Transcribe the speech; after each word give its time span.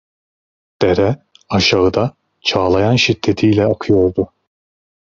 Dere, 0.81 1.25
aşağıda, 1.49 2.15
çağlayan 2.41 2.95
şiddetiyle 2.95 3.65
akıyordu. 3.65 4.33